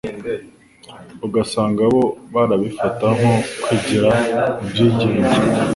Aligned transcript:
ugasanga 1.25 1.83
bo 1.93 2.03
barabifata 2.33 3.05
nko 3.17 3.33
kwigira 3.63 4.09
ibyigenge 4.61 5.29